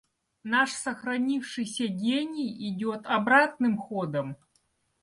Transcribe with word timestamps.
Наш 0.43 0.71
сохранившийся 0.73 1.85
гений 1.85 2.67
идет 2.71 3.01
обратным 3.05 3.77
ходом. 3.77 4.35